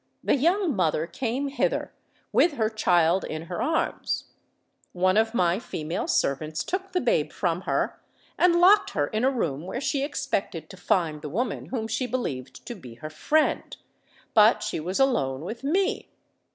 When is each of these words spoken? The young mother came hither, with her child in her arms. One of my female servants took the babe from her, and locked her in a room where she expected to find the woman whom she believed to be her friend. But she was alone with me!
The 0.23 0.33
young 0.35 0.75
mother 0.75 1.05
came 1.05 1.49
hither, 1.49 1.93
with 2.31 2.53
her 2.53 2.69
child 2.71 3.23
in 3.23 3.43
her 3.43 3.61
arms. 3.61 4.29
One 4.93 5.15
of 5.15 5.35
my 5.35 5.59
female 5.59 6.07
servants 6.07 6.63
took 6.63 6.91
the 6.91 6.99
babe 6.99 7.31
from 7.31 7.61
her, 7.69 8.01
and 8.35 8.59
locked 8.59 8.93
her 8.93 9.05
in 9.05 9.23
a 9.23 9.29
room 9.29 9.63
where 9.67 9.79
she 9.79 10.01
expected 10.03 10.71
to 10.71 10.75
find 10.77 11.21
the 11.21 11.29
woman 11.29 11.67
whom 11.67 11.87
she 11.87 12.07
believed 12.07 12.65
to 12.65 12.73
be 12.73 12.95
her 12.95 13.11
friend. 13.11 13.77
But 14.33 14.63
she 14.63 14.79
was 14.79 14.99
alone 14.99 15.41
with 15.41 15.63
me! 15.63 16.09